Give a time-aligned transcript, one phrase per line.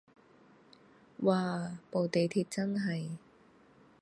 [1.21, 3.17] 嘩部地鐵真係